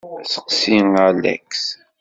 [0.33, 0.77] Seqsi
[1.07, 1.47] Alex.